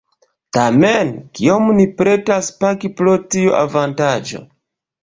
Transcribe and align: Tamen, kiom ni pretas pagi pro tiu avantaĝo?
Tamen, 0.57 1.11
kiom 1.39 1.69
ni 1.81 1.87
pretas 2.01 2.51
pagi 2.65 2.95
pro 2.99 3.17
tiu 3.37 3.57
avantaĝo? 3.63 4.45